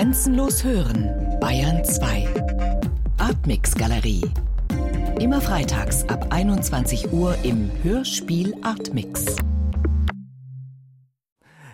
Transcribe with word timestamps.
Grenzenlos 0.00 0.64
hören, 0.64 1.10
Bayern 1.40 1.84
2. 1.84 2.26
Artmix 3.18 3.74
Galerie. 3.74 4.22
Immer 5.20 5.42
freitags 5.42 6.08
ab 6.08 6.28
21 6.30 7.12
Uhr 7.12 7.36
im 7.42 7.70
Hörspiel 7.82 8.54
Artmix. 8.62 9.36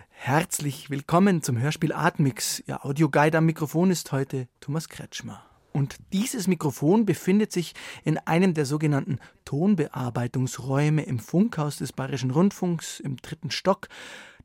Herzlich 0.09 0.89
willkommen 0.89 1.41
zum 1.41 1.57
Hörspiel 1.57 1.93
Artmix. 1.93 2.61
Ihr 2.67 2.83
Audioguide 2.83 3.37
am 3.37 3.45
Mikrofon 3.45 3.91
ist 3.91 4.11
heute 4.11 4.49
Thomas 4.59 4.89
Kretschmer. 4.89 5.41
Und 5.73 5.97
dieses 6.13 6.47
Mikrofon 6.47 7.05
befindet 7.05 7.51
sich 7.51 7.73
in 8.03 8.17
einem 8.17 8.53
der 8.53 8.65
sogenannten 8.65 9.19
Tonbearbeitungsräume 9.45 11.03
im 11.03 11.19
Funkhaus 11.19 11.77
des 11.77 11.93
Bayerischen 11.93 12.31
Rundfunks 12.31 12.99
im 12.99 13.17
dritten 13.17 13.51
Stock. 13.51 13.87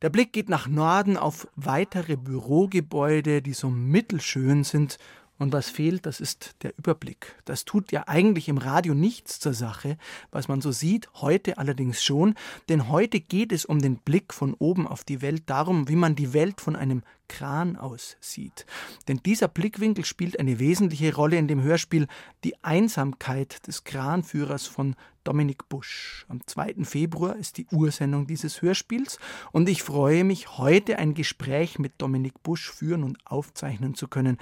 Der 0.03 0.11
Blick 0.11 0.33
geht 0.33 0.49
nach 0.49 0.67
Norden 0.67 1.17
auf 1.17 1.47
weitere 1.55 2.17
Bürogebäude, 2.17 3.41
die 3.41 3.53
so 3.53 3.71
mittelschön 3.71 4.65
sind 4.65 4.99
und 5.43 5.53
was 5.53 5.69
fehlt, 5.69 6.07
das 6.07 6.21
ist 6.21 6.55
der 6.63 6.73
Überblick. 6.79 7.35
Das 7.45 7.65
tut 7.65 7.91
ja 7.91 8.05
eigentlich 8.07 8.49
im 8.49 8.59
Radio 8.59 8.95
nichts 8.95 9.41
zur 9.41 9.55
Sache, 9.55 9.99
was 10.31 10.47
man 10.47 10.61
so 10.61 10.71
sieht, 10.71 11.09
heute 11.15 11.59
allerdings 11.59 12.03
schon, 12.03 12.35
denn 12.69 12.89
heute 12.89 13.21
geht 13.21 13.53
es 13.53 13.65
um 13.65 13.81
den 13.81 13.97
Blick 13.97 14.33
von 14.33 14.55
oben 14.55 14.87
auf 14.87 15.03
die 15.05 15.21
Welt, 15.21 15.43
darum, 15.47 15.89
wie 15.89 15.97
man 15.97 16.15
die 16.15 16.33
Welt 16.33 16.61
von 16.61 16.77
einem 16.77 17.03
Kran 17.29 17.77
aus 17.77 18.17
sieht. 18.21 18.67
Denn 19.09 19.21
dieser 19.25 19.49
Blickwinkel 19.49 20.05
spielt 20.05 20.39
eine 20.39 20.59
wesentliche 20.59 21.15
Rolle 21.15 21.39
in 21.39 21.49
dem 21.49 21.63
Hörspiel 21.63 22.07
Die 22.45 22.63
Einsamkeit 22.63 23.67
des 23.67 23.85
Kranführers 23.85 24.67
von 24.67 24.95
Dominik 25.25 25.69
Busch. 25.69 26.27
Am 26.29 26.47
2. 26.47 26.85
Februar 26.85 27.37
ist 27.37 27.57
die 27.57 27.67
Ursendung 27.73 28.27
dieses 28.27 28.61
Hörspiels 28.61 29.19
und 29.51 29.69
ich 29.69 29.83
freue 29.83 30.25
mich, 30.25 30.59
heute 30.59 30.99
ein 30.99 31.15
Gespräch 31.15 31.79
mit 31.79 31.95
Dominik 31.99 32.43
Busch 32.43 32.71
führen 32.71 33.03
und 33.03 33.19
aufzeichnen 33.25 33.95
zu 33.95 34.09
können 34.09 34.37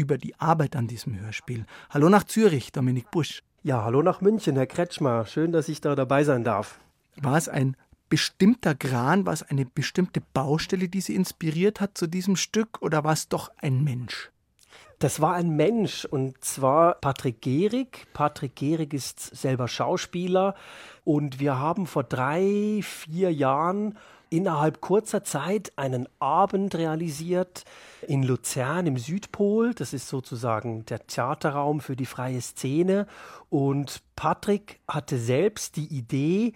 über 0.00 0.18
die 0.18 0.34
Arbeit 0.40 0.74
an 0.74 0.88
diesem 0.88 1.20
Hörspiel. 1.20 1.66
Hallo 1.90 2.08
nach 2.08 2.24
Zürich, 2.24 2.72
Dominik 2.72 3.10
Busch. 3.10 3.42
Ja, 3.62 3.84
hallo 3.84 4.02
nach 4.02 4.22
München, 4.22 4.56
Herr 4.56 4.66
Kretschmer. 4.66 5.26
Schön, 5.26 5.52
dass 5.52 5.68
ich 5.68 5.82
da 5.82 5.94
dabei 5.94 6.24
sein 6.24 6.42
darf. 6.42 6.80
War 7.16 7.36
es 7.36 7.48
ein 7.48 7.76
bestimmter 8.08 8.74
Gran, 8.74 9.26
war 9.26 9.34
es 9.34 9.42
eine 9.42 9.66
bestimmte 9.66 10.22
Baustelle, 10.32 10.88
die 10.88 11.02
Sie 11.02 11.14
inspiriert 11.14 11.80
hat 11.80 11.98
zu 11.98 12.06
diesem 12.06 12.36
Stück 12.36 12.80
oder 12.80 13.04
war 13.04 13.12
es 13.12 13.28
doch 13.28 13.50
ein 13.58 13.84
Mensch? 13.84 14.30
Das 14.98 15.20
war 15.20 15.34
ein 15.34 15.50
Mensch 15.56 16.06
und 16.06 16.42
zwar 16.42 16.94
Patrick 16.94 17.42
Gehrig. 17.42 18.06
Patrick 18.14 18.56
Gehrig 18.56 18.94
ist 18.94 19.20
selber 19.20 19.68
Schauspieler 19.68 20.54
und 21.04 21.40
wir 21.40 21.58
haben 21.58 21.86
vor 21.86 22.04
drei, 22.04 22.80
vier 22.82 23.32
Jahren 23.32 23.96
innerhalb 24.30 24.80
kurzer 24.80 25.24
Zeit 25.24 25.72
einen 25.76 26.08
Abend 26.18 26.74
realisiert 26.76 27.64
in 28.06 28.22
Luzern 28.22 28.86
im 28.86 28.96
Südpol. 28.96 29.74
Das 29.74 29.92
ist 29.92 30.08
sozusagen 30.08 30.86
der 30.86 31.06
Theaterraum 31.06 31.80
für 31.80 31.96
die 31.96 32.06
freie 32.06 32.40
Szene. 32.40 33.06
Und 33.50 34.02
Patrick 34.16 34.80
hatte 34.88 35.18
selbst 35.18 35.76
die 35.76 35.86
Idee, 35.86 36.54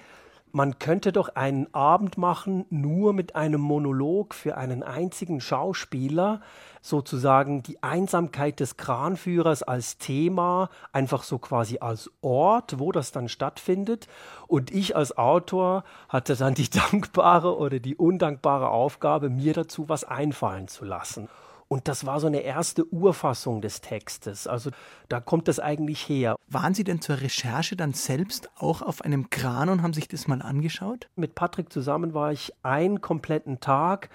man 0.54 0.78
könnte 0.78 1.10
doch 1.10 1.30
einen 1.34 1.66
Abend 1.74 2.16
machen, 2.16 2.64
nur 2.70 3.12
mit 3.12 3.34
einem 3.34 3.60
Monolog 3.60 4.34
für 4.34 4.56
einen 4.56 4.84
einzigen 4.84 5.40
Schauspieler, 5.40 6.40
sozusagen 6.80 7.64
die 7.64 7.82
Einsamkeit 7.82 8.60
des 8.60 8.76
Kranführers 8.76 9.64
als 9.64 9.98
Thema, 9.98 10.70
einfach 10.92 11.24
so 11.24 11.38
quasi 11.38 11.78
als 11.80 12.08
Ort, 12.20 12.78
wo 12.78 12.92
das 12.92 13.10
dann 13.10 13.28
stattfindet. 13.28 14.06
Und 14.46 14.70
ich 14.70 14.94
als 14.94 15.18
Autor 15.18 15.82
hatte 16.08 16.36
dann 16.36 16.54
die 16.54 16.70
dankbare 16.92 17.58
oder 17.58 17.80
die 17.80 17.96
undankbare 17.96 18.68
Aufgabe, 18.68 19.30
mir 19.30 19.54
dazu 19.54 19.88
was 19.88 20.04
einfallen 20.04 20.68
zu 20.68 20.84
lassen. 20.84 21.28
Und 21.74 21.88
das 21.88 22.06
war 22.06 22.20
so 22.20 22.28
eine 22.28 22.42
erste 22.42 22.86
Urfassung 22.92 23.60
des 23.60 23.80
Textes. 23.80 24.46
Also 24.46 24.70
da 25.08 25.18
kommt 25.18 25.48
das 25.48 25.58
eigentlich 25.58 26.08
her. 26.08 26.36
Waren 26.46 26.72
Sie 26.72 26.84
denn 26.84 27.00
zur 27.00 27.20
Recherche 27.20 27.74
dann 27.74 27.92
selbst 27.94 28.48
auch 28.54 28.80
auf 28.80 29.02
einem 29.02 29.28
Kran 29.28 29.68
und 29.68 29.82
haben 29.82 29.92
sich 29.92 30.06
das 30.06 30.28
mal 30.28 30.40
angeschaut? 30.40 31.08
Mit 31.16 31.34
Patrick 31.34 31.72
zusammen 31.72 32.14
war 32.14 32.30
ich 32.30 32.52
einen 32.62 33.00
kompletten 33.00 33.58
Tag 33.58 34.08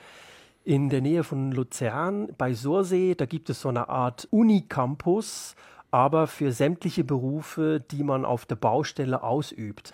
in 0.63 0.87
der 0.87 1.01
Nähe 1.01 1.25
von 1.25 1.51
Luzern 1.51 2.29
bei 2.37 2.53
Sursee. 2.53 3.13
Da 3.13 3.25
gibt 3.25 3.49
es 3.49 3.59
so 3.59 3.67
eine 3.67 3.89
Art 3.89 4.29
Unicampus, 4.31 5.57
aber 5.91 6.27
für 6.27 6.53
sämtliche 6.53 7.03
Berufe, 7.03 7.83
die 7.91 8.03
man 8.03 8.23
auf 8.23 8.45
der 8.45 8.55
Baustelle 8.55 9.21
ausübt. 9.21 9.93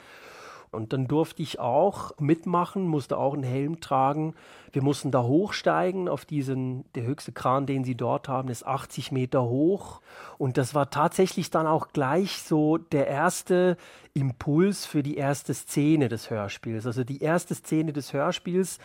Und 0.75 0.93
dann 0.93 1.07
durfte 1.07 1.41
ich 1.41 1.59
auch 1.59 2.11
mitmachen, 2.19 2.87
musste 2.87 3.17
auch 3.17 3.33
einen 3.33 3.43
Helm 3.43 3.79
tragen. 3.79 4.35
Wir 4.71 4.83
mussten 4.83 5.09
da 5.09 5.23
hochsteigen 5.23 6.07
auf 6.07 6.25
diesen, 6.25 6.85
der 6.93 7.03
höchste 7.03 7.31
Kran, 7.31 7.65
den 7.65 7.83
sie 7.83 7.95
dort 7.95 8.27
haben, 8.27 8.49
ist 8.49 8.65
80 8.65 9.11
Meter 9.11 9.43
hoch. 9.43 10.01
Und 10.37 10.57
das 10.57 10.75
war 10.75 10.89
tatsächlich 10.89 11.49
dann 11.49 11.65
auch 11.65 11.87
gleich 11.93 12.41
so 12.41 12.77
der 12.77 13.07
erste 13.07 13.77
Impuls 14.13 14.85
für 14.85 15.01
die 15.01 15.17
erste 15.17 15.53
Szene 15.53 16.09
des 16.09 16.29
Hörspiels. 16.29 16.85
Also 16.85 17.03
die 17.03 17.21
erste 17.21 17.55
Szene 17.55 17.93
des 17.93 18.13
Hörspiels 18.13 18.79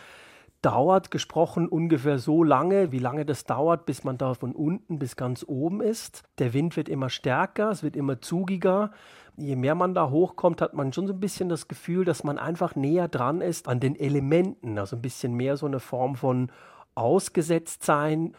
dauert 0.61 1.09
gesprochen 1.09 1.67
ungefähr 1.67 2.19
so 2.19 2.43
lange, 2.43 2.91
wie 2.91 2.99
lange 2.99 3.25
das 3.25 3.45
dauert, 3.45 3.85
bis 3.85 4.03
man 4.03 4.17
da 4.17 4.33
von 4.33 4.53
unten 4.53 4.99
bis 4.99 5.15
ganz 5.15 5.43
oben 5.47 5.81
ist. 5.81 6.23
Der 6.37 6.53
Wind 6.53 6.77
wird 6.77 6.87
immer 6.87 7.09
stärker, 7.09 7.71
es 7.71 7.83
wird 7.83 7.95
immer 7.95 8.21
zugiger 8.21 8.91
je 9.41 9.55
mehr 9.55 9.75
man 9.75 9.93
da 9.93 10.09
hochkommt, 10.09 10.61
hat 10.61 10.73
man 10.73 10.93
schon 10.93 11.07
so 11.07 11.13
ein 11.13 11.19
bisschen 11.19 11.49
das 11.49 11.67
Gefühl, 11.67 12.05
dass 12.05 12.23
man 12.23 12.37
einfach 12.37 12.75
näher 12.75 13.07
dran 13.07 13.41
ist 13.41 13.67
an 13.67 13.79
den 13.79 13.99
Elementen. 13.99 14.77
Also 14.77 14.95
ein 14.95 15.01
bisschen 15.01 15.33
mehr 15.33 15.57
so 15.57 15.65
eine 15.65 15.79
Form 15.79 16.15
von 16.15 16.51
Ausgesetztsein. 16.95 18.33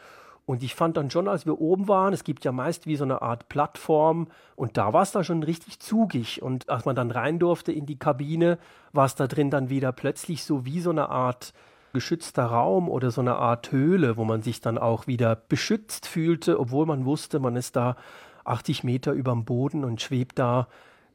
Und 0.44 0.62
ich 0.62 0.74
fand 0.74 0.96
dann 0.96 1.10
schon, 1.10 1.28
als 1.28 1.46
wir 1.46 1.60
oben 1.60 1.88
waren, 1.88 2.12
es 2.12 2.24
gibt 2.24 2.44
ja 2.44 2.52
meist 2.52 2.86
wie 2.86 2.96
so 2.96 3.04
eine 3.04 3.22
Art 3.22 3.48
Plattform 3.48 4.26
und 4.56 4.76
da 4.76 4.92
war 4.92 5.02
es 5.02 5.12
da 5.12 5.22
schon 5.22 5.42
richtig 5.42 5.78
zugig. 5.78 6.42
Und 6.42 6.68
als 6.68 6.84
man 6.84 6.96
dann 6.96 7.10
rein 7.10 7.38
durfte 7.38 7.72
in 7.72 7.86
die 7.86 7.98
Kabine, 7.98 8.58
war 8.92 9.06
es 9.06 9.14
da 9.14 9.26
drin 9.26 9.50
dann 9.50 9.70
wieder 9.70 9.92
plötzlich 9.92 10.44
so 10.44 10.64
wie 10.64 10.80
so 10.80 10.90
eine 10.90 11.10
Art 11.10 11.52
geschützter 11.92 12.46
Raum 12.46 12.88
oder 12.88 13.10
so 13.10 13.20
eine 13.20 13.36
Art 13.36 13.70
Höhle, 13.70 14.16
wo 14.16 14.24
man 14.24 14.42
sich 14.42 14.60
dann 14.60 14.78
auch 14.78 15.06
wieder 15.06 15.36
beschützt 15.36 16.06
fühlte, 16.06 16.58
obwohl 16.58 16.86
man 16.86 17.04
wusste, 17.04 17.38
man 17.38 17.54
ist 17.54 17.76
da 17.76 17.96
80 18.44 18.82
Meter 18.82 19.12
über 19.12 19.32
dem 19.32 19.44
Boden 19.44 19.84
und 19.84 20.00
schwebt 20.00 20.38
da 20.38 20.66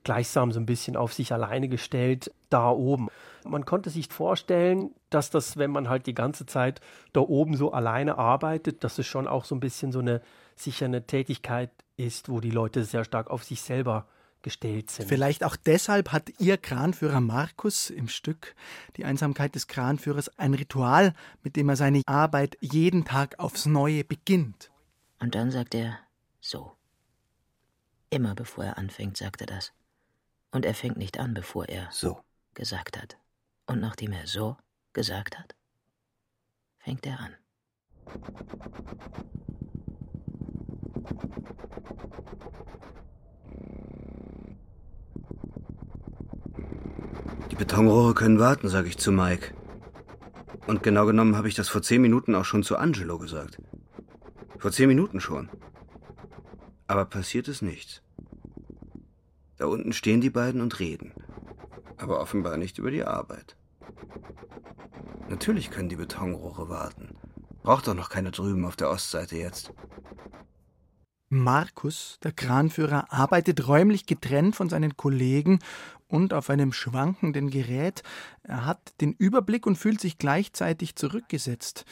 gleichsam 0.07 0.53
so 0.53 0.59
ein 0.61 0.65
bisschen 0.65 0.95
auf 0.95 1.11
sich 1.13 1.33
alleine 1.33 1.67
gestellt 1.67 2.31
da 2.49 2.69
oben. 2.69 3.09
Man 3.43 3.65
konnte 3.65 3.89
sich 3.89 4.07
vorstellen, 4.07 4.91
dass 5.09 5.29
das, 5.29 5.57
wenn 5.57 5.69
man 5.69 5.89
halt 5.89 6.07
die 6.07 6.13
ganze 6.13 6.45
Zeit 6.45 6.79
da 7.11 7.19
oben 7.19 7.57
so 7.57 7.73
alleine 7.73 8.17
arbeitet, 8.17 8.85
dass 8.85 8.97
es 8.99 9.05
schon 9.05 9.27
auch 9.27 9.43
so 9.43 9.53
ein 9.53 9.59
bisschen 9.59 9.91
so 9.91 9.99
eine 9.99 10.21
sicher 10.55 10.85
eine 10.85 11.05
Tätigkeit 11.05 11.71
ist, 11.97 12.29
wo 12.29 12.39
die 12.39 12.51
Leute 12.51 12.85
sehr 12.85 13.03
stark 13.03 13.29
auf 13.29 13.43
sich 13.43 13.59
selber 13.59 14.05
gestellt 14.43 14.91
sind. 14.91 15.09
Vielleicht 15.09 15.43
auch 15.43 15.57
deshalb 15.57 16.13
hat 16.13 16.29
Ihr 16.39 16.55
Kranführer 16.55 17.19
Markus 17.19 17.89
im 17.89 18.07
Stück 18.07 18.55
Die 18.95 19.03
Einsamkeit 19.03 19.55
des 19.55 19.67
Kranführers 19.67 20.29
ein 20.39 20.53
Ritual, 20.53 21.13
mit 21.43 21.57
dem 21.57 21.67
er 21.67 21.75
seine 21.75 22.01
Arbeit 22.05 22.57
jeden 22.61 23.03
Tag 23.03 23.39
aufs 23.39 23.65
Neue 23.65 24.05
beginnt. 24.05 24.71
Und 25.19 25.35
dann 25.35 25.51
sagt 25.51 25.75
er 25.75 25.99
so. 26.39 26.71
Immer 28.09 28.35
bevor 28.35 28.63
er 28.63 28.77
anfängt, 28.77 29.17
sagt 29.17 29.41
er 29.41 29.47
das. 29.47 29.73
Und 30.51 30.65
er 30.65 30.73
fängt 30.73 30.97
nicht 30.97 31.19
an, 31.19 31.33
bevor 31.33 31.67
er 31.67 31.89
so 31.91 32.19
gesagt 32.53 32.97
hat. 32.97 33.17
Und 33.65 33.79
nachdem 33.79 34.11
er 34.13 34.27
so 34.27 34.57
gesagt 34.93 35.37
hat, 35.37 35.55
fängt 36.79 37.05
er 37.05 37.19
an. 37.19 37.35
Die 47.51 47.55
Betonrohre 47.55 48.13
können 48.13 48.39
warten, 48.39 48.69
sage 48.69 48.87
ich 48.87 48.97
zu 48.97 49.11
Mike. 49.11 49.53
Und 50.67 50.83
genau 50.83 51.05
genommen 51.05 51.35
habe 51.35 51.47
ich 51.47 51.55
das 51.55 51.69
vor 51.69 51.81
zehn 51.81 52.01
Minuten 52.01 52.35
auch 52.35 52.45
schon 52.45 52.63
zu 52.63 52.77
Angelo 52.77 53.19
gesagt. 53.19 53.61
Vor 54.57 54.71
zehn 54.71 54.87
Minuten 54.87 55.19
schon. 55.19 55.49
Aber 56.87 57.05
passiert 57.05 57.47
ist 57.47 57.61
nichts. 57.61 58.01
Da 59.57 59.65
unten 59.65 59.93
stehen 59.93 60.21
die 60.21 60.29
beiden 60.29 60.61
und 60.61 60.79
reden. 60.79 61.13
Aber 61.97 62.19
offenbar 62.19 62.57
nicht 62.57 62.77
über 62.77 62.91
die 62.91 63.03
Arbeit. 63.03 63.55
Natürlich 65.29 65.71
können 65.71 65.89
die 65.89 65.95
Betonrohre 65.95 66.69
warten. 66.69 67.15
Braucht 67.63 67.87
doch 67.87 67.95
noch 67.95 68.09
keine 68.09 68.31
drüben 68.31 68.65
auf 68.65 68.75
der 68.75 68.89
Ostseite 68.89 69.35
jetzt. 69.35 69.73
Markus, 71.29 72.17
der 72.23 72.31
Kranführer, 72.31 73.11
arbeitet 73.11 73.67
räumlich 73.67 74.05
getrennt 74.05 74.55
von 74.55 74.69
seinen 74.69 74.95
Kollegen 74.95 75.59
und 76.07 76.33
auf 76.33 76.49
einem 76.49 76.71
schwankenden 76.71 77.49
Gerät. 77.49 78.03
Er 78.43 78.65
hat 78.65 78.93
den 79.01 79.11
Überblick 79.13 79.65
und 79.65 79.75
fühlt 79.75 79.99
sich 79.99 80.17
gleichzeitig 80.17 80.95
zurückgesetzt. 80.95 81.83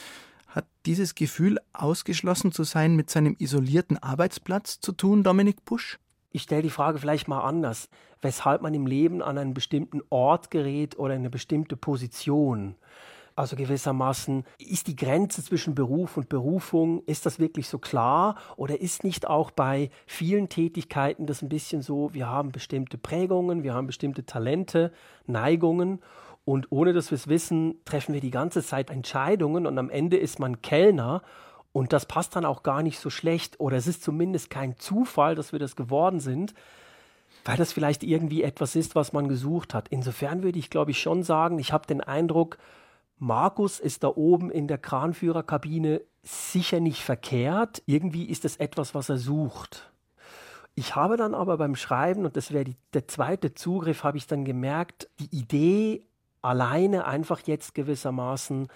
Hat 0.47 0.67
dieses 0.85 1.15
Gefühl, 1.15 1.59
ausgeschlossen 1.73 2.53
zu 2.53 2.63
sein, 2.63 2.95
mit 2.95 3.09
seinem 3.09 3.35
isolierten 3.37 3.97
Arbeitsplatz 3.97 4.79
zu 4.79 4.93
tun, 4.93 5.23
Dominik 5.23 5.65
Busch? 5.65 5.99
Ich 6.35 6.41
stelle 6.41 6.63
die 6.63 6.69
Frage 6.69 6.99
vielleicht 6.99 7.29
mal 7.29 7.39
anders, 7.39 7.87
weshalb 8.19 8.61
man 8.61 8.73
im 8.73 8.87
Leben 8.87 9.21
an 9.21 9.37
einen 9.37 9.53
bestimmten 9.53 10.01
Ort 10.09 10.51
gerät 10.51 10.99
oder 10.99 11.13
in 11.13 11.21
eine 11.21 11.29
bestimmte 11.29 11.77
Position. 11.77 12.75
Also 13.37 13.55
gewissermaßen, 13.55 14.43
ist 14.57 14.87
die 14.87 14.97
Grenze 14.97 15.41
zwischen 15.41 15.75
Beruf 15.75 16.17
und 16.17 16.27
Berufung, 16.27 17.03
ist 17.05 17.25
das 17.25 17.39
wirklich 17.39 17.69
so 17.69 17.79
klar? 17.79 18.35
Oder 18.57 18.81
ist 18.81 19.05
nicht 19.05 19.25
auch 19.25 19.49
bei 19.49 19.89
vielen 20.07 20.49
Tätigkeiten 20.49 21.25
das 21.25 21.41
ein 21.41 21.47
bisschen 21.47 21.81
so, 21.81 22.13
wir 22.13 22.27
haben 22.27 22.51
bestimmte 22.51 22.97
Prägungen, 22.97 23.63
wir 23.63 23.73
haben 23.73 23.87
bestimmte 23.87 24.25
Talente, 24.25 24.91
Neigungen 25.27 26.01
und 26.43 26.69
ohne 26.69 26.91
dass 26.91 27.11
wir 27.11 27.15
es 27.15 27.29
wissen, 27.29 27.75
treffen 27.85 28.13
wir 28.13 28.19
die 28.19 28.29
ganze 28.29 28.61
Zeit 28.61 28.89
Entscheidungen 28.89 29.65
und 29.65 29.77
am 29.77 29.89
Ende 29.89 30.17
ist 30.17 30.39
man 30.39 30.61
Kellner 30.61 31.21
und 31.75 31.91
das 31.91 32.05
passt 32.05 32.37
dann 32.37 32.45
auch 32.45 32.63
gar 32.63 32.81
nicht 32.81 32.99
so 32.99 33.09
schlecht 33.09 33.59
oder 33.59 33.75
es 33.75 33.85
ist 33.85 34.01
zumindest 34.01 34.49
kein 34.49 34.77
Zufall, 34.77 35.35
dass 35.35 35.51
wir 35.51 35.59
das 35.59 35.75
geworden 35.75 36.21
sind, 36.21 36.53
weil 37.43 37.57
das 37.57 37.73
vielleicht 37.73 38.01
irgendwie 38.01 38.43
etwas 38.43 38.77
ist, 38.77 38.95
was 38.95 39.11
man 39.11 39.27
gesucht 39.27 39.73
hat. 39.73 39.89
Insofern 39.89 40.41
würde 40.41 40.57
ich, 40.57 40.69
glaube 40.69 40.91
ich, 40.91 41.01
schon 41.01 41.21
sagen, 41.23 41.59
ich 41.59 41.73
habe 41.73 41.85
den 41.85 41.99
Eindruck, 41.99 42.59
Markus 43.17 43.81
ist 43.81 44.05
da 44.05 44.07
oben 44.07 44.51
in 44.51 44.69
der 44.69 44.77
Kranführerkabine 44.77 45.99
sicher 46.23 46.79
nicht 46.79 47.03
verkehrt. 47.03 47.83
Irgendwie 47.87 48.23
ist 48.23 48.45
es 48.45 48.55
etwas, 48.55 48.95
was 48.95 49.09
er 49.09 49.17
sucht. 49.17 49.91
Ich 50.75 50.95
habe 50.95 51.17
dann 51.17 51.35
aber 51.35 51.57
beim 51.57 51.75
Schreiben, 51.75 52.23
und 52.23 52.37
das 52.37 52.53
wäre 52.53 52.73
der 52.93 53.09
zweite 53.09 53.53
Zugriff, 53.53 54.05
habe 54.05 54.17
ich 54.17 54.27
dann 54.27 54.45
gemerkt, 54.45 55.09
die 55.19 55.37
Idee 55.37 56.05
alleine 56.41 57.03
einfach 57.03 57.41
jetzt 57.45 57.75
gewissermaßen 57.75 58.69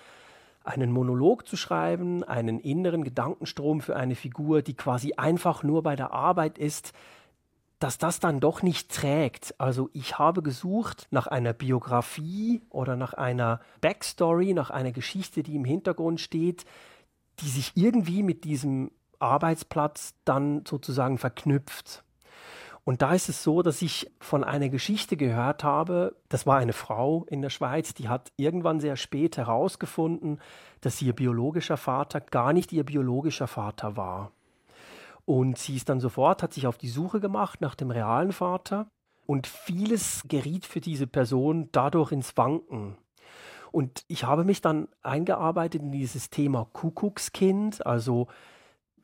einen 0.64 0.92
Monolog 0.92 1.48
zu 1.48 1.58
schreiben, 1.58 2.24
einen 2.24 2.60
inneren 2.60 3.04
Gedankenstrom 3.04 3.82
für 3.82 3.96
eine 3.96 4.16
Figur, 4.16 4.62
die 4.62 4.76
quasi 4.76 5.14
einfach 5.14 5.64
nur 5.64 5.84
bei 5.84 5.96
der 5.96 6.14
Arbeit 6.14 6.58
ist, 6.58 6.94
dass 7.80 7.98
das 7.98 8.20
dann 8.20 8.42
doch 8.42 8.62
nicht 8.62 8.92
trägt. 8.92 9.56
Also 9.58 9.90
ich 9.94 10.20
habe 10.20 10.44
gesucht 10.44 11.08
nach 11.12 11.28
einer 11.28 11.54
Biografie 11.54 12.62
oder 12.70 12.96
nach 12.98 13.14
einer 13.14 13.62
Backstory, 13.80 14.54
nach 14.54 14.70
einer 14.70 14.92
Geschichte, 14.92 15.44
die 15.44 15.56
im 15.56 15.64
Hintergrund 15.64 16.20
steht, 16.20 16.66
die 17.40 17.48
sich 17.48 17.72
irgendwie 17.76 18.22
mit 18.22 18.44
diesem 18.44 18.92
Arbeitsplatz 19.20 20.14
dann 20.26 20.64
sozusagen 20.68 21.18
verknüpft. 21.18 22.04
Und 22.90 23.04
da 23.04 23.14
ist 23.14 23.30
es 23.30 23.44
so, 23.44 23.62
dass 23.62 23.84
ich 23.84 24.12
von 24.20 24.44
einer 24.44 24.68
Geschichte 24.68 25.16
gehört 25.16 25.64
habe, 25.64 26.16
das 26.28 26.48
war 26.48 26.58
eine 26.58 26.74
Frau 26.74 27.24
in 27.30 27.44
der 27.44 27.52
Schweiz, 27.52 27.94
die 27.94 28.10
hat 28.10 28.32
irgendwann 28.36 28.80
sehr 28.80 28.96
spät 28.96 29.38
herausgefunden, 29.38 30.42
dass 30.82 31.00
ihr 31.00 31.14
biologischer 31.14 31.78
Vater 31.78 32.20
gar 32.20 32.52
nicht 32.52 32.74
ihr 32.74 32.84
biologischer 32.84 33.46
Vater 33.46 33.96
war. 33.96 34.32
Und 35.26 35.60
sie 35.60 35.76
ist 35.76 35.90
dann 35.90 36.00
sofort, 36.00 36.42
hat 36.42 36.52
sich 36.52 36.66
auf 36.66 36.80
die 36.80 36.90
Suche 36.90 37.20
gemacht 37.20 37.62
nach 37.62 37.76
dem 37.76 37.92
realen 37.92 38.32
Vater. 38.32 38.90
Und 39.28 39.46
vieles 39.46 40.24
geriet 40.28 40.66
für 40.66 40.82
diese 40.82 41.06
Person 41.06 41.70
dadurch 41.72 42.12
ins 42.12 42.36
Wanken. 42.38 42.98
Und 43.72 44.04
ich 44.08 44.24
habe 44.24 44.44
mich 44.44 44.62
dann 44.62 44.88
eingearbeitet 45.04 45.84
in 45.84 45.92
dieses 45.92 46.32
Thema 46.32 46.68
Kuckuckskind, 46.74 47.86
also 47.86 48.30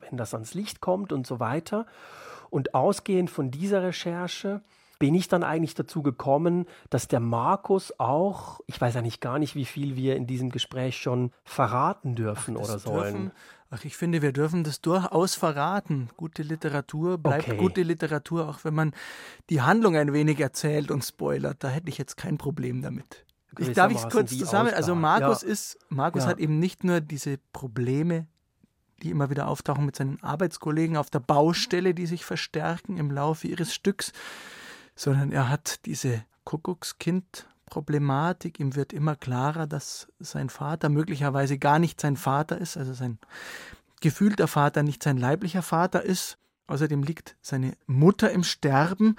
wenn 0.00 0.16
das 0.16 0.34
ans 0.34 0.54
Licht 0.54 0.80
kommt 0.80 1.12
und 1.12 1.24
so 1.24 1.38
weiter. 1.38 1.86
Und 2.56 2.74
ausgehend 2.74 3.28
von 3.28 3.50
dieser 3.50 3.82
Recherche 3.82 4.62
bin 4.98 5.14
ich 5.14 5.28
dann 5.28 5.42
eigentlich 5.42 5.74
dazu 5.74 6.02
gekommen, 6.02 6.64
dass 6.88 7.06
der 7.06 7.20
Markus 7.20 7.92
auch, 8.00 8.60
ich 8.66 8.80
weiß 8.80 8.96
eigentlich 8.96 9.20
gar 9.20 9.38
nicht, 9.38 9.54
wie 9.56 9.66
viel 9.66 9.94
wir 9.94 10.16
in 10.16 10.26
diesem 10.26 10.48
Gespräch 10.48 10.96
schon 10.96 11.32
verraten 11.44 12.14
dürfen 12.14 12.56
Ach, 12.56 12.64
oder 12.64 12.78
sollen. 12.78 13.12
Dürfen, 13.12 13.32
Ach, 13.68 13.84
ich 13.84 13.94
finde, 13.94 14.22
wir 14.22 14.32
dürfen 14.32 14.64
das 14.64 14.80
durchaus 14.80 15.34
verraten. 15.34 16.08
Gute 16.16 16.42
Literatur 16.42 17.18
bleibt 17.18 17.46
okay. 17.46 17.58
gute 17.58 17.82
Literatur, 17.82 18.48
auch 18.48 18.64
wenn 18.64 18.72
man 18.72 18.94
die 19.50 19.60
Handlung 19.60 19.94
ein 19.94 20.14
wenig 20.14 20.40
erzählt 20.40 20.90
und 20.90 21.04
spoilert. 21.04 21.62
Da 21.62 21.68
hätte 21.68 21.90
ich 21.90 21.98
jetzt 21.98 22.16
kein 22.16 22.38
Problem 22.38 22.80
damit. 22.80 23.26
Ich 23.58 23.74
darf 23.74 23.92
ich 23.92 24.08
kurz 24.08 24.30
zusammen. 24.34 24.72
Also 24.72 24.94
Markus 24.94 25.42
ja. 25.42 25.48
ist, 25.48 25.78
Markus 25.90 26.22
ja. 26.22 26.30
hat 26.30 26.38
eben 26.38 26.58
nicht 26.58 26.84
nur 26.84 27.02
diese 27.02 27.36
Probleme, 27.52 28.26
die 29.02 29.10
immer 29.10 29.30
wieder 29.30 29.48
auftauchen 29.48 29.84
mit 29.84 29.96
seinen 29.96 30.22
Arbeitskollegen 30.22 30.96
auf 30.96 31.10
der 31.10 31.20
Baustelle, 31.20 31.94
die 31.94 32.06
sich 32.06 32.24
verstärken 32.24 32.96
im 32.96 33.10
Laufe 33.10 33.46
ihres 33.46 33.74
Stücks, 33.74 34.12
sondern 34.94 35.32
er 35.32 35.48
hat 35.48 35.84
diese 35.86 36.24
Kuckuckskind 36.44 37.46
Problematik. 37.66 38.58
Ihm 38.60 38.74
wird 38.74 38.92
immer 38.92 39.16
klarer, 39.16 39.66
dass 39.66 40.08
sein 40.18 40.48
Vater 40.48 40.88
möglicherweise 40.88 41.58
gar 41.58 41.78
nicht 41.78 42.00
sein 42.00 42.16
Vater 42.16 42.58
ist, 42.58 42.76
also 42.76 42.94
sein 42.94 43.18
gefühlter 44.00 44.46
Vater 44.48 44.82
nicht 44.82 45.02
sein 45.02 45.18
leiblicher 45.18 45.62
Vater 45.62 46.02
ist. 46.02 46.38
Außerdem 46.68 47.02
liegt 47.02 47.36
seine 47.42 47.76
Mutter 47.86 48.30
im 48.30 48.44
Sterben. 48.44 49.16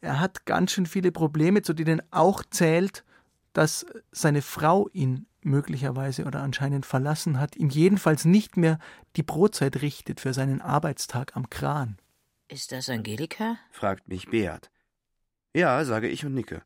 Er 0.00 0.20
hat 0.20 0.46
ganz 0.46 0.72
schön 0.72 0.86
viele 0.86 1.12
Probleme, 1.12 1.62
zu 1.62 1.72
denen 1.72 2.02
auch 2.10 2.42
zählt, 2.50 3.04
dass 3.52 3.86
seine 4.12 4.42
Frau 4.42 4.88
ihn 4.92 5.26
möglicherweise 5.44 6.24
oder 6.24 6.40
anscheinend 6.40 6.86
verlassen 6.86 7.38
hat, 7.38 7.56
ihm 7.56 7.68
jedenfalls 7.68 8.24
nicht 8.24 8.56
mehr 8.56 8.78
die 9.16 9.22
Brotzeit 9.22 9.82
richtet 9.82 10.20
für 10.20 10.34
seinen 10.34 10.60
Arbeitstag 10.60 11.36
am 11.36 11.50
Kran. 11.50 11.98
Ist 12.48 12.72
das 12.72 12.88
Angelika? 12.88 13.58
fragt 13.70 14.08
mich 14.08 14.28
Beat. 14.28 14.70
Ja, 15.54 15.84
sage 15.84 16.08
ich 16.08 16.24
und 16.24 16.34
nicke. 16.34 16.62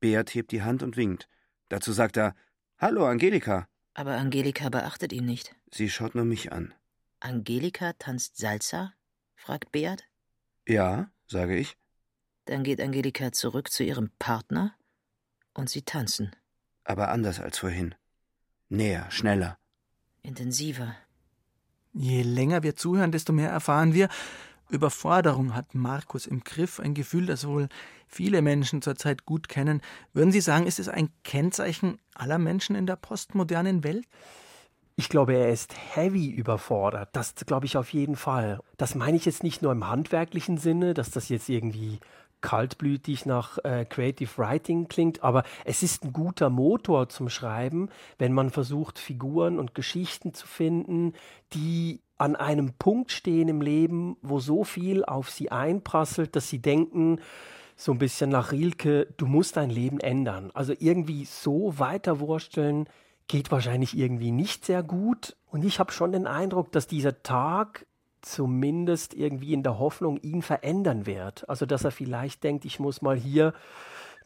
Beat 0.00 0.34
hebt 0.34 0.52
die 0.52 0.62
Hand 0.62 0.82
und 0.82 0.96
winkt. 0.96 1.28
Dazu 1.68 1.92
sagt 1.92 2.16
er 2.16 2.34
Hallo, 2.78 3.06
Angelika. 3.06 3.68
Aber 3.94 4.16
Angelika 4.16 4.68
beachtet 4.68 5.12
ihn 5.12 5.24
nicht. 5.24 5.54
Sie 5.70 5.88
schaut 5.88 6.14
nur 6.14 6.24
mich 6.24 6.52
an. 6.52 6.74
Angelika 7.20 7.92
tanzt 7.94 8.36
Salsa? 8.36 8.92
fragt 9.36 9.72
Beat. 9.72 10.04
Ja, 10.66 11.10
sage 11.26 11.56
ich. 11.56 11.76
Dann 12.46 12.64
geht 12.64 12.80
Angelika 12.80 13.32
zurück 13.32 13.70
zu 13.70 13.84
ihrem 13.84 14.10
Partner 14.18 14.74
und 15.54 15.70
sie 15.70 15.82
tanzen. 15.82 16.34
Aber 16.84 17.08
anders 17.08 17.40
als 17.40 17.58
vorhin. 17.58 17.94
Näher, 18.68 19.10
schneller. 19.10 19.56
Intensiver. 20.22 20.94
Je 21.92 22.22
länger 22.22 22.62
wir 22.62 22.76
zuhören, 22.76 23.12
desto 23.12 23.32
mehr 23.32 23.50
erfahren 23.50 23.94
wir, 23.94 24.08
Überforderung 24.68 25.54
hat 25.54 25.74
Markus 25.74 26.26
im 26.26 26.42
Griff, 26.42 26.80
ein 26.80 26.94
Gefühl, 26.94 27.26
das 27.26 27.46
wohl 27.46 27.68
viele 28.08 28.42
Menschen 28.42 28.82
zurzeit 28.82 29.24
gut 29.24 29.48
kennen. 29.48 29.80
Würden 30.12 30.32
Sie 30.32 30.40
sagen, 30.40 30.66
ist 30.66 30.78
es 30.78 30.88
ein 30.88 31.10
Kennzeichen 31.22 31.98
aller 32.14 32.38
Menschen 32.38 32.74
in 32.74 32.86
der 32.86 32.96
postmodernen 32.96 33.84
Welt? 33.84 34.06
Ich 34.96 35.08
glaube, 35.08 35.34
er 35.34 35.50
ist 35.50 35.74
heavy 35.94 36.30
überfordert. 36.30 37.10
Das 37.12 37.34
glaube 37.34 37.66
ich 37.66 37.76
auf 37.76 37.92
jeden 37.92 38.16
Fall. 38.16 38.60
Das 38.76 38.94
meine 38.94 39.16
ich 39.16 39.24
jetzt 39.24 39.42
nicht 39.42 39.60
nur 39.60 39.72
im 39.72 39.86
handwerklichen 39.86 40.56
Sinne, 40.56 40.94
dass 40.94 41.10
das 41.10 41.28
jetzt 41.28 41.48
irgendwie 41.48 41.98
kaltblütig 42.44 43.24
nach 43.24 43.56
äh, 43.64 43.86
Creative 43.86 44.30
Writing 44.36 44.86
klingt, 44.86 45.24
aber 45.24 45.44
es 45.64 45.82
ist 45.82 46.04
ein 46.04 46.12
guter 46.12 46.50
Motor 46.50 47.08
zum 47.08 47.30
Schreiben, 47.30 47.88
wenn 48.18 48.34
man 48.34 48.50
versucht, 48.50 48.98
Figuren 48.98 49.58
und 49.58 49.74
Geschichten 49.74 50.34
zu 50.34 50.46
finden, 50.46 51.14
die 51.54 52.02
an 52.18 52.36
einem 52.36 52.74
Punkt 52.74 53.12
stehen 53.12 53.48
im 53.48 53.62
Leben, 53.62 54.18
wo 54.20 54.40
so 54.40 54.62
viel 54.62 55.06
auf 55.06 55.30
sie 55.30 55.50
einprasselt, 55.50 56.36
dass 56.36 56.50
sie 56.50 56.60
denken, 56.60 57.18
so 57.76 57.92
ein 57.92 57.98
bisschen 57.98 58.28
nach 58.28 58.52
Rilke, 58.52 59.08
du 59.16 59.26
musst 59.26 59.56
dein 59.56 59.70
Leben 59.70 59.98
ändern. 59.98 60.50
Also 60.52 60.74
irgendwie 60.78 61.24
so 61.24 61.78
weiterwursteln 61.78 62.90
geht 63.26 63.50
wahrscheinlich 63.50 63.96
irgendwie 63.96 64.32
nicht 64.32 64.66
sehr 64.66 64.82
gut. 64.82 65.34
Und 65.46 65.64
ich 65.64 65.80
habe 65.80 65.92
schon 65.92 66.12
den 66.12 66.26
Eindruck, 66.26 66.72
dass 66.72 66.86
dieser 66.86 67.22
Tag 67.22 67.86
zumindest 68.24 69.14
irgendwie 69.14 69.52
in 69.52 69.62
der 69.62 69.78
Hoffnung 69.78 70.18
ihn 70.18 70.42
verändern 70.42 71.06
wird. 71.06 71.48
Also 71.48 71.66
dass 71.66 71.84
er 71.84 71.90
vielleicht 71.90 72.44
denkt, 72.44 72.64
ich 72.64 72.80
muss 72.80 73.02
mal 73.02 73.16
hier 73.16 73.52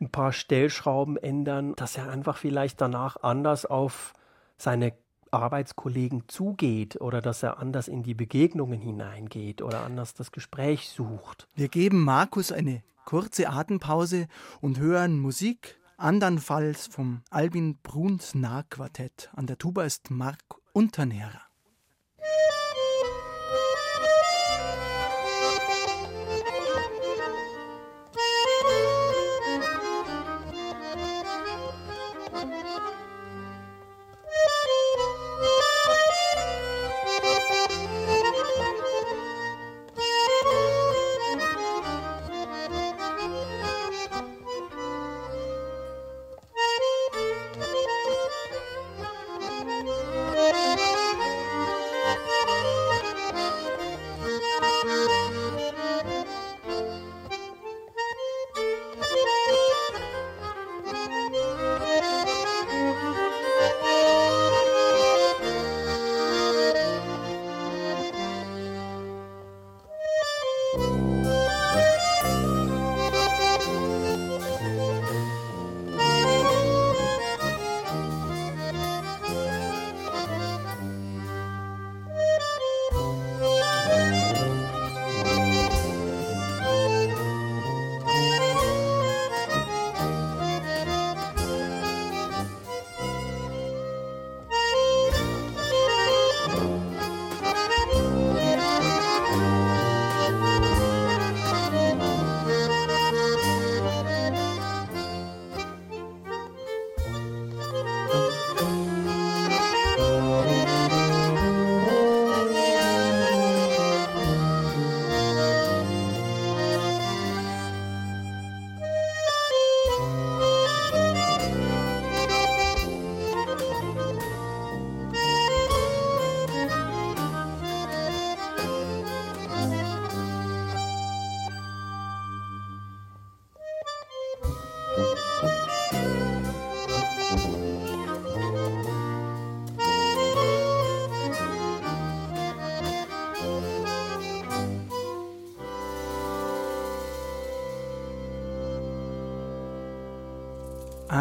ein 0.00 0.11
paar 0.11 0.33
Stellschrauben 0.33 1.17
ändern, 1.17 1.75
dass 1.76 1.97
er 1.97 2.09
einfach 2.09 2.37
vielleicht 2.37 2.81
danach 2.81 3.17
anders 3.23 3.67
auf 3.67 4.12
seine 4.57 4.93
Arbeitskollegen 5.31 6.25
zugeht 6.28 7.00
oder 7.00 7.21
dass 7.21 7.43
er 7.43 7.59
anders 7.59 7.88
in 7.88 8.02
die 8.02 8.14
Begegnungen 8.14 8.81
hineingeht 8.81 9.62
oder 9.62 9.83
anders 9.83 10.14
das 10.14 10.33
Gespräch 10.33 10.88
sucht. 10.88 11.49
Wir 11.55 11.69
geben 11.69 12.02
Markus 12.02 12.52
eine 12.52 12.83
kurze 13.05 13.49
Atempause 13.49 14.26
und 14.61 14.78
hören 14.78 15.19
Musik, 15.19 15.78
andernfalls 15.97 16.87
vom 16.87 17.23
Albin 17.31 17.78
Bruns 17.83 18.35
Nahquartett. 18.35 19.31
An 19.35 19.47
der 19.47 19.59
Tuba 19.59 19.85
ist 19.85 20.11
Mark 20.11 20.38
Unternehrer. 20.73 21.48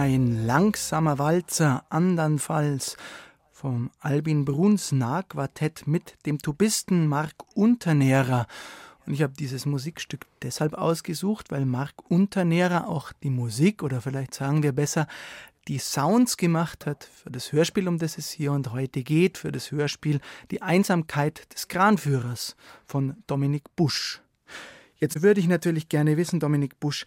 Ein 0.09 0.45
langsamer 0.45 1.19
Walzer, 1.19 1.83
andernfalls 1.89 2.95
vom 3.51 3.91
Albin 3.99 4.45
Bruns 4.45 4.93
Nahquartett 4.93 5.85
mit 5.85 6.15
dem 6.25 6.37
Tubisten 6.39 7.07
Mark 7.07 7.33
Unternährer. 7.55 8.47
Und 9.05 9.11
ich 9.11 9.21
habe 9.21 9.33
dieses 9.37 9.65
Musikstück 9.65 10.25
deshalb 10.43 10.75
ausgesucht, 10.75 11.51
weil 11.51 11.65
Mark 11.65 12.09
Unternährer 12.09 12.87
auch 12.87 13.11
die 13.21 13.29
Musik 13.29 13.83
oder 13.83 13.99
vielleicht 13.99 14.33
sagen 14.33 14.63
wir 14.63 14.71
besser 14.71 15.07
die 15.67 15.77
Sounds 15.77 16.37
gemacht 16.37 16.85
hat 16.85 17.03
für 17.03 17.29
das 17.29 17.51
Hörspiel, 17.51 17.89
um 17.89 17.97
das 17.97 18.17
es 18.17 18.31
hier 18.31 18.53
und 18.53 18.71
heute 18.71 19.03
geht, 19.03 19.37
für 19.37 19.51
das 19.51 19.71
Hörspiel 19.71 20.21
Die 20.51 20.61
Einsamkeit 20.61 21.53
des 21.53 21.67
Kranführers 21.67 22.55
von 22.85 23.17
Dominik 23.27 23.75
Busch. 23.75 24.21
Jetzt 24.99 25.21
würde 25.21 25.41
ich 25.41 25.47
natürlich 25.47 25.89
gerne 25.89 26.17
wissen, 26.17 26.39
Dominik 26.39 26.79
Busch, 26.79 27.05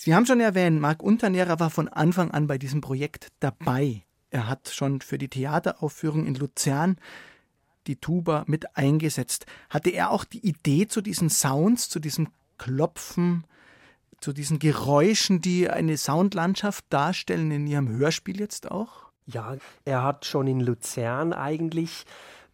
Sie 0.00 0.14
haben 0.14 0.26
schon 0.26 0.38
erwähnt, 0.38 0.80
Marc 0.80 1.02
Unternährer 1.02 1.58
war 1.58 1.70
von 1.70 1.88
Anfang 1.88 2.30
an 2.30 2.46
bei 2.46 2.56
diesem 2.56 2.80
Projekt 2.80 3.32
dabei. 3.40 4.04
Er 4.30 4.46
hat 4.46 4.68
schon 4.68 5.00
für 5.00 5.18
die 5.18 5.26
Theateraufführung 5.26 6.24
in 6.24 6.36
Luzern 6.36 6.98
die 7.88 7.96
Tuba 7.96 8.44
mit 8.46 8.76
eingesetzt. 8.76 9.46
Hatte 9.68 9.90
er 9.90 10.12
auch 10.12 10.22
die 10.22 10.46
Idee 10.46 10.86
zu 10.86 11.00
diesen 11.00 11.30
Sounds, 11.30 11.88
zu 11.88 11.98
diesem 11.98 12.28
Klopfen, 12.58 13.44
zu 14.20 14.32
diesen 14.32 14.60
Geräuschen, 14.60 15.40
die 15.40 15.68
eine 15.68 15.96
Soundlandschaft 15.96 16.84
darstellen 16.90 17.50
in 17.50 17.66
Ihrem 17.66 17.88
Hörspiel 17.88 18.38
jetzt 18.38 18.70
auch? 18.70 19.10
Ja, 19.26 19.56
er 19.84 20.04
hat 20.04 20.26
schon 20.26 20.46
in 20.46 20.60
Luzern 20.60 21.32
eigentlich 21.32 22.06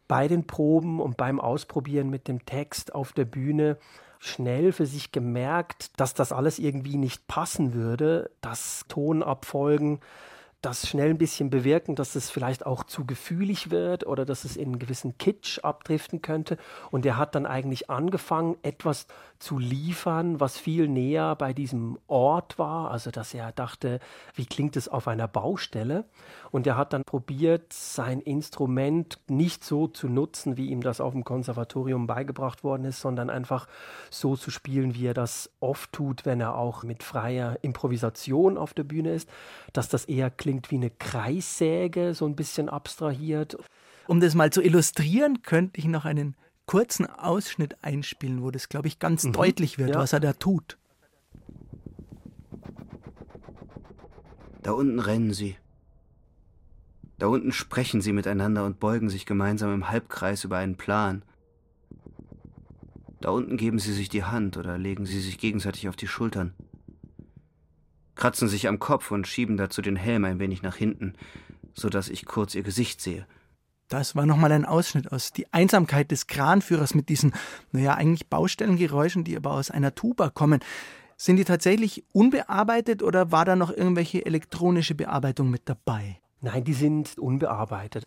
bei 0.09 0.29
den 0.29 0.47
Proben 0.47 0.99
und 0.99 1.19
beim 1.19 1.41
Ausprobieren 1.41 2.09
mit 2.09 2.27
dem 2.27 2.47
Text 2.47 2.95
auf 2.95 3.13
der 3.13 3.27
Bühne 3.27 3.77
schnell 4.25 4.73
für 4.73 4.87
sich 4.87 5.13
gemerkt, 5.13 5.91
dass 6.01 6.15
das 6.15 6.33
alles 6.33 6.59
irgendwie 6.59 6.97
nicht 6.97 7.27
passen 7.27 7.75
würde, 7.75 8.31
dass 8.41 8.85
Tonabfolgen 8.89 10.01
das 10.65 10.89
schnell 10.89 11.11
ein 11.11 11.19
bisschen 11.19 11.51
bewirken, 11.51 11.95
dass 11.95 12.15
es 12.15 12.31
vielleicht 12.31 12.65
auch 12.65 12.85
zu 12.85 13.05
gefühlig 13.05 13.71
wird 13.71 14.07
oder 14.07 14.25
dass 14.25 14.45
es 14.45 14.57
in 14.57 14.69
einen 14.69 14.79
gewissen 14.79 15.19
Kitsch 15.19 15.59
abdriften 15.63 16.23
könnte. 16.23 16.57
Und 16.91 17.05
er 17.05 17.19
hat 17.19 17.35
dann 17.35 17.45
eigentlich 17.45 17.91
angefangen, 17.91 18.57
etwas 18.63 19.07
zu 19.39 19.59
liefern, 19.59 20.41
was 20.41 20.57
viel 20.57 20.89
näher 20.89 21.37
bei 21.37 21.53
diesem 21.53 21.99
Ort 22.07 22.59
war. 22.59 22.91
Also, 22.91 23.11
dass 23.11 23.35
er 23.35 23.53
dachte, 23.53 24.01
wie 24.35 24.47
klingt 24.47 24.77
es 24.77 24.89
auf 24.89 25.07
einer 25.07 25.29
Baustelle? 25.29 26.05
Und 26.51 26.67
er 26.67 26.79
hat 26.79 26.95
dann 26.95 27.05
probiert, 27.05 27.73
sein 27.73 28.21
Instrument 28.21 29.19
nicht 29.29 29.65
so 29.65 29.87
zu 29.87 30.09
nutzen, 30.09 30.57
wie 30.57 30.71
ihm 30.71 30.81
das 30.81 31.01
auf 31.01 31.13
dem 31.13 31.25
Konservatorium 31.25 32.07
beigebracht 32.07 32.65
worden 32.65 32.87
ist, 32.87 33.01
sondern 33.01 33.29
einfach 33.29 33.67
so 34.11 34.37
zu 34.37 34.51
spielen, 34.51 34.95
wie 34.95 35.07
er 35.07 35.15
das 35.15 35.51
oft 35.61 35.93
tut, 35.93 36.25
wenn 36.25 36.41
er 36.41 36.57
auch 36.57 36.85
mit 36.85 37.03
freier 37.03 37.59
Improvisation 37.61 38.57
auf 38.57 38.73
der 38.73 38.85
Bühne 38.85 39.13
ist, 39.13 39.29
dass 39.73 39.89
das 39.89 40.07
eher 40.07 40.31
klingt 40.31 40.54
wie 40.69 40.77
eine 40.77 40.91
Kreissäge, 40.91 42.15
so 42.15 42.27
ein 42.27 42.37
bisschen 42.37 42.69
abstrahiert. 42.69 43.57
Um 44.07 44.21
das 44.21 44.35
mal 44.35 44.51
zu 44.51 44.63
illustrieren, 44.63 45.43
könnte 45.43 45.81
ich 45.81 45.87
noch 45.87 46.05
einen 46.05 46.37
kurzen 46.67 47.07
Ausschnitt 47.07 47.77
einspielen, 47.83 48.43
wo 48.43 48.51
das, 48.51 48.69
glaube 48.69 48.89
ich, 48.89 48.99
ganz 48.99 49.25
mhm. 49.25 49.33
deutlich 49.33 49.79
wird, 49.79 49.91
ja. 49.91 49.97
was 49.97 50.13
er 50.13 50.21
da 50.21 50.33
tut. 50.33 50.79
Da 54.63 54.73
unten 54.73 54.99
rennen 54.99 55.35
sie. 55.35 55.57
Da 57.19 57.27
unten 57.27 57.53
sprechen 57.53 58.01
sie 58.01 58.13
miteinander 58.13 58.65
und 58.65 58.81
beugen 58.81 59.09
sich 59.09 59.27
gemeinsam 59.27 59.73
im 59.73 59.89
Halbkreis 59.89 60.45
über 60.45 60.57
einen 60.57 60.77
Plan. 60.77 61.23
Da 63.21 63.31
unten 63.31 63.57
geben 63.57 63.79
sie 63.79 63.93
sich 63.93 64.09
die 64.09 64.25
Hand 64.25 64.57
oder 64.57 64.77
legen 64.77 65.07
sie 65.07 65.21
sich 65.21 65.39
gegenseitig 65.39 65.89
auf 65.89 65.97
die 65.97 66.09
Schultern, 66.09 66.55
kratzen 68.17 68.49
sich 68.49 68.69
am 68.69 68.79
Kopf 68.79 69.11
und 69.11 69.27
schieben 69.27 69.57
dazu 69.57 69.83
den 69.83 69.97
Helm 69.97 70.25
ein 70.25 70.39
wenig 70.39 70.63
nach 70.63 70.77
hinten, 70.77 71.15
so 71.75 71.89
dass 71.89 72.09
ich 72.09 72.27
kurz 72.27 72.55
ihr 72.55 72.63
Gesicht 72.63 73.01
sehe. 73.01 73.27
Das 73.89 74.17
war 74.17 74.27
nochmal 74.27 74.53
ein 74.53 74.65
Ausschnitt 74.65 75.13
aus 75.13 75.33
Die 75.33 75.53
Einsamkeit 75.53 76.11
des 76.11 76.27
Kranführers 76.27 76.95
mit 76.95 77.09
diesen, 77.09 77.35
naja, 77.73 77.95
eigentlich 77.95 78.29
Baustellengeräuschen, 78.29 79.25
die 79.25 79.37
aber 79.37 79.53
aus 79.53 79.71
einer 79.71 79.95
Tuba 79.95 80.31
kommen. 80.31 80.61
Sind 81.17 81.37
die 81.37 81.45
tatsächlich 81.45 82.05
unbearbeitet 82.13 83.03
oder 83.03 83.31
war 83.31 83.45
da 83.45 83.57
noch 83.57 83.71
irgendwelche 83.71 84.25
elektronische 84.25 84.95
Bearbeitung 84.95 85.51
mit 85.51 85.69
dabei? 85.69 86.19
Nein, 86.41 86.65
die 86.65 86.73
sind 86.73 87.19
unbearbeitet. 87.19 88.05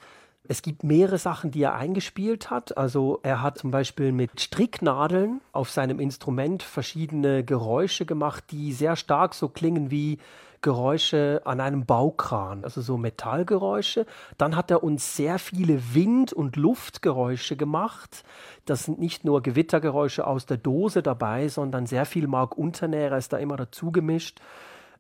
Es 0.50 0.62
gibt 0.62 0.84
mehrere 0.84 1.18
Sachen, 1.18 1.52
die 1.52 1.62
er 1.62 1.76
eingespielt 1.76 2.50
hat. 2.50 2.78
Also 2.78 3.20
er 3.24 3.42
hat 3.42 3.58
zum 3.58 3.72
Beispiel 3.72 4.14
mit 4.14 4.40
Stricknadeln 4.40 5.42
auf 5.52 5.70
seinem 5.70 6.00
Instrument 6.00 6.64
verschiedene 6.64 7.44
Geräusche 7.44 8.06
gemacht, 8.06 8.46
die 8.52 8.72
sehr 8.72 8.96
stark 8.96 9.34
so 9.34 9.50
klingen 9.50 9.92
wie 9.92 10.20
Geräusche 10.62 11.42
an 11.46 11.60
einem 11.60 11.86
Baukran, 11.86 12.64
also 12.64 12.82
so 12.82 12.98
Metallgeräusche. 12.98 14.06
Dann 14.38 14.56
hat 14.56 14.72
er 14.72 14.84
uns 14.84 15.16
sehr 15.16 15.38
viele 15.38 15.94
Wind- 15.94 16.34
und 16.34 16.56
Luftgeräusche 16.56 17.56
gemacht. 17.58 18.24
Das 18.66 18.84
sind 18.84 19.00
nicht 19.00 19.24
nur 19.24 19.44
Gewittergeräusche 19.44 20.26
aus 20.26 20.46
der 20.46 20.58
Dose 20.58 21.04
dabei, 21.04 21.48
sondern 21.48 21.86
sehr 21.86 22.06
viel 22.06 22.28
Mark 22.28 22.58
Unternäher 22.58 23.18
ist 23.18 23.34
da 23.34 23.38
immer 23.38 23.58
dazu 23.58 23.92
gemischt. 23.92 24.40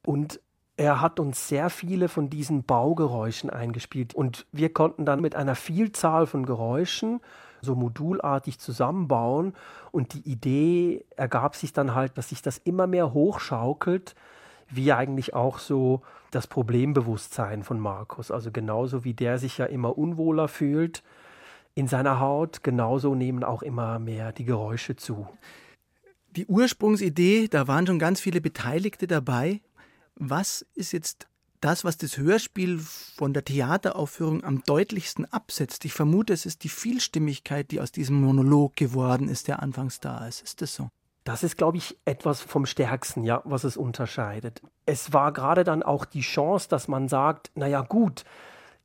Und 0.05 0.39
er 0.77 1.01
hat 1.01 1.19
uns 1.19 1.47
sehr 1.47 1.69
viele 1.69 2.07
von 2.07 2.29
diesen 2.29 2.63
Baugeräuschen 2.63 3.49
eingespielt 3.49 4.13
und 4.13 4.45
wir 4.51 4.71
konnten 4.71 5.05
dann 5.05 5.21
mit 5.21 5.35
einer 5.35 5.55
Vielzahl 5.55 6.27
von 6.27 6.45
Geräuschen 6.45 7.19
so 7.61 7.75
modulartig 7.75 8.59
zusammenbauen 8.59 9.53
und 9.91 10.13
die 10.13 10.29
Idee 10.29 11.03
ergab 11.15 11.55
sich 11.55 11.73
dann 11.73 11.95
halt, 11.95 12.17
dass 12.17 12.29
sich 12.29 12.43
das 12.43 12.59
immer 12.59 12.85
mehr 12.85 13.13
hochschaukelt 13.13 14.15
wie 14.69 14.93
eigentlich 14.93 15.33
auch 15.33 15.59
so 15.59 16.01
das 16.31 16.45
Problembewusstsein 16.45 17.63
von 17.63 17.79
Markus. 17.79 18.31
Also 18.31 18.51
genauso 18.51 19.03
wie 19.03 19.13
der 19.13 19.39
sich 19.39 19.57
ja 19.57 19.65
immer 19.65 19.97
unwohler 19.97 20.47
fühlt 20.47 21.03
in 21.73 21.87
seiner 21.87 22.19
Haut, 22.19 22.63
genauso 22.63 23.15
nehmen 23.15 23.43
auch 23.43 23.61
immer 23.61 23.97
mehr 23.97 24.31
die 24.31 24.45
Geräusche 24.45 24.95
zu. 24.95 25.27
Die 26.35 26.45
Ursprungsidee, 26.45 27.47
da 27.47 27.67
waren 27.67 27.87
schon 27.87 27.99
ganz 27.99 28.19
viele 28.19 28.41
Beteiligte 28.41 29.07
dabei. 29.07 29.61
Was 30.19 30.65
ist 30.73 30.93
jetzt 30.93 31.27
das, 31.61 31.85
was 31.85 31.97
das 31.97 32.17
Hörspiel 32.17 32.79
von 32.79 33.33
der 33.33 33.45
Theateraufführung 33.45 34.43
am 34.43 34.63
deutlichsten 34.63 35.31
absetzt? 35.31 35.85
Ich 35.85 35.93
vermute, 35.93 36.33
es 36.33 36.47
ist 36.47 36.63
die 36.63 36.69
Vielstimmigkeit, 36.69 37.69
die 37.69 37.79
aus 37.79 37.91
diesem 37.91 38.21
Monolog 38.21 38.75
geworden 38.75 39.29
ist, 39.29 39.47
der 39.47 39.61
anfangs 39.61 39.99
da 39.99 40.27
ist. 40.27 40.41
Ist 40.41 40.61
das 40.61 40.73
so? 40.73 40.89
Das 41.23 41.43
ist, 41.43 41.57
glaube 41.57 41.77
ich, 41.77 41.97
etwas 42.05 42.41
vom 42.41 42.65
Stärksten, 42.65 43.23
ja, 43.23 43.41
was 43.43 43.63
es 43.63 43.77
unterscheidet. 43.77 44.61
Es 44.85 45.13
war 45.13 45.33
gerade 45.33 45.63
dann 45.63 45.83
auch 45.83 46.05
die 46.05 46.21
Chance, 46.21 46.67
dass 46.69 46.87
man 46.87 47.09
sagt, 47.09 47.51
naja 47.53 47.81
gut, 47.81 48.23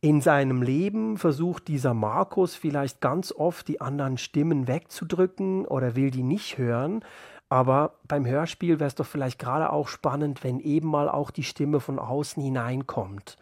in 0.01 0.21
seinem 0.21 0.61
Leben 0.61 1.17
versucht 1.17 1.69
dieser 1.69 1.95
Markus 1.95 2.57
vielleicht 2.57 3.01
ganz 3.01 3.33
oft 3.33 3.69
die 3.69 3.81
anderen 3.81 4.19
Stimmen 4.19 4.67
wegzudrücken 4.67 5.65
oder 5.65 5.95
will 5.95 6.11
die 6.11 6.25
nicht 6.25 6.59
hören. 6.59 7.05
Aber 7.53 7.97
beim 8.09 8.25
Hörspiel 8.25 8.81
wäre 8.81 8.89
es 8.89 8.95
doch 8.95 9.05
vielleicht 9.05 9.39
gerade 9.39 9.75
auch 9.75 9.87
spannend, 9.87 10.43
wenn 10.43 10.59
eben 10.59 10.89
mal 10.89 11.11
auch 11.11 11.31
die 11.31 11.43
Stimme 11.43 11.81
von 11.81 11.99
außen 11.99 12.43
hineinkommt. 12.43 13.37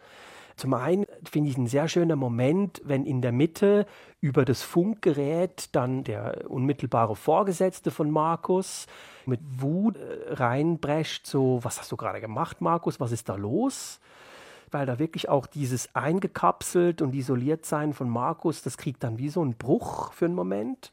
Zum 0.57 0.73
einen 0.73 1.05
finde 1.23 1.49
ich 1.49 1.57
ein 1.57 1.67
sehr 1.67 1.87
schöner 1.87 2.17
Moment, 2.17 2.81
wenn 2.83 3.05
in 3.05 3.21
der 3.21 3.31
Mitte 3.31 3.85
über 4.19 4.43
das 4.43 4.63
Funkgerät 4.63 5.69
dann 5.71 6.03
der 6.03 6.51
unmittelbare 6.51 7.15
Vorgesetzte 7.15 7.89
von 7.89 8.11
Markus 8.11 8.85
mit 9.25 9.39
Wut 9.61 9.95
äh, 9.95 10.33
reinbrescht, 10.33 11.25
so, 11.25 11.61
was 11.63 11.79
hast 11.79 11.89
du 11.93 11.95
gerade 11.95 12.19
gemacht, 12.19 12.59
Markus, 12.59 12.99
was 12.99 13.13
ist 13.13 13.29
da 13.29 13.35
los? 13.35 14.01
Weil 14.71 14.85
da 14.85 14.99
wirklich 14.99 15.29
auch 15.29 15.47
dieses 15.47 15.95
eingekapselt 15.95 17.01
und 17.01 17.15
isoliert 17.15 17.65
sein 17.65 17.93
von 17.93 18.09
Markus, 18.09 18.61
das 18.61 18.75
kriegt 18.75 19.05
dann 19.05 19.19
wie 19.19 19.29
so 19.29 19.41
einen 19.41 19.53
Bruch 19.53 20.11
für 20.11 20.25
einen 20.25 20.35
Moment. 20.35 20.91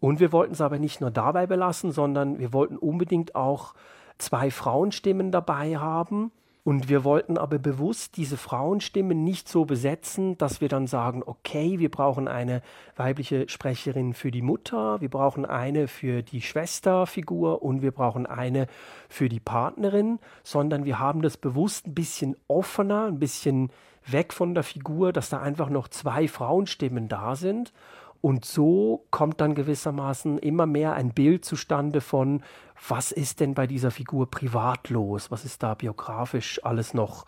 Und 0.00 0.18
wir 0.18 0.32
wollten 0.32 0.54
es 0.54 0.60
aber 0.60 0.78
nicht 0.78 1.00
nur 1.00 1.10
dabei 1.10 1.46
belassen, 1.46 1.92
sondern 1.92 2.38
wir 2.38 2.52
wollten 2.52 2.76
unbedingt 2.76 3.34
auch 3.34 3.74
zwei 4.18 4.50
Frauenstimmen 4.50 5.30
dabei 5.30 5.76
haben, 5.76 6.32
und 6.62 6.90
wir 6.90 7.04
wollten 7.04 7.38
aber 7.38 7.58
bewusst 7.58 8.18
diese 8.18 8.36
Frauenstimmen 8.36 9.24
nicht 9.24 9.48
so 9.48 9.64
besetzen, 9.64 10.36
dass 10.36 10.60
wir 10.60 10.68
dann 10.68 10.86
sagen, 10.86 11.22
okay, 11.24 11.78
wir 11.78 11.90
brauchen 11.90 12.28
eine 12.28 12.60
weibliche 12.96 13.48
Sprecherin 13.48 14.12
für 14.12 14.30
die 14.30 14.42
Mutter, 14.42 15.00
wir 15.00 15.08
brauchen 15.08 15.46
eine 15.46 15.88
für 15.88 16.22
die 16.22 16.42
Schwesterfigur 16.42 17.62
und 17.62 17.80
wir 17.80 17.92
brauchen 17.92 18.26
eine 18.26 18.66
für 19.08 19.30
die 19.30 19.40
Partnerin, 19.40 20.18
sondern 20.42 20.84
wir 20.84 20.98
haben 20.98 21.22
das 21.22 21.38
bewusst 21.38 21.86
ein 21.86 21.94
bisschen 21.94 22.36
offener, 22.46 23.06
ein 23.06 23.18
bisschen 23.18 23.70
weg 24.06 24.34
von 24.34 24.54
der 24.54 24.62
Figur, 24.62 25.14
dass 25.14 25.30
da 25.30 25.40
einfach 25.40 25.70
noch 25.70 25.88
zwei 25.88 26.28
Frauenstimmen 26.28 27.08
da 27.08 27.36
sind. 27.36 27.72
Und 28.20 28.44
so 28.44 29.06
kommt 29.10 29.40
dann 29.40 29.54
gewissermaßen 29.54 30.38
immer 30.38 30.66
mehr 30.66 30.92
ein 30.92 31.14
Bild 31.14 31.44
zustande 31.44 32.00
von, 32.00 32.42
was 32.88 33.12
ist 33.12 33.40
denn 33.40 33.54
bei 33.54 33.66
dieser 33.66 33.90
Figur 33.90 34.30
privat 34.30 34.90
los? 34.90 35.30
Was 35.30 35.44
ist 35.44 35.62
da 35.62 35.74
biografisch 35.74 36.62
alles 36.62 36.92
noch 36.92 37.24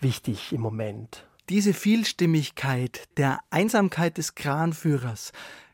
wichtig 0.00 0.52
im 0.52 0.60
Moment? 0.60 1.26
Diese 1.48 1.74
Vielstimmigkeit 1.74 3.08
der 3.16 3.40
Einsamkeit 3.50 4.18
des 4.18 4.36
Kranführers 4.36 5.32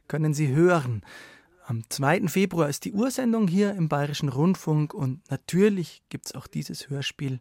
können 0.09 0.33
Sie 0.33 0.49
hören. 0.49 1.03
Am 1.67 1.83
2. 1.91 2.29
Februar 2.29 2.69
ist 2.69 2.85
die 2.87 2.93
Ursendung 2.93 3.49
hier 3.49 3.75
im 3.75 3.89
Bayerischen 3.89 4.31
Rundfunk 4.31 4.95
und 4.95 5.21
natürlich 5.31 6.03
gibt 6.09 6.27
es 6.27 6.35
auch 6.35 6.47
dieses 6.47 6.89
Hörspiel 6.89 7.41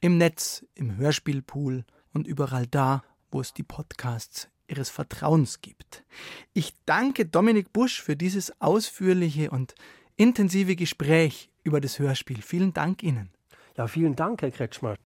im 0.00 0.18
Netz, 0.18 0.64
im 0.74 0.96
Hörspielpool 0.96 1.84
und 2.12 2.26
überall 2.26 2.66
da, 2.66 3.02
wo 3.30 3.40
es 3.40 3.52
die 3.52 3.62
Podcasts 3.62 4.48
Ihres 4.68 4.90
Vertrauens 4.90 5.60
gibt. 5.60 6.04
Ich 6.52 6.74
danke 6.86 7.26
Dominik 7.26 7.72
Busch 7.72 8.00
für 8.02 8.16
dieses 8.16 8.60
ausführliche 8.60 9.50
und 9.50 9.74
intensive 10.16 10.76
Gespräch 10.76 11.50
über 11.62 11.80
das 11.80 11.98
Hörspiel. 11.98 12.42
Vielen 12.42 12.72
Dank 12.72 13.02
Ihnen. 13.02 13.30
Ja, 13.76 13.86
vielen 13.86 14.16
Dank, 14.16 14.42
Herr 14.42 14.50
Kretschmer. 14.50 14.96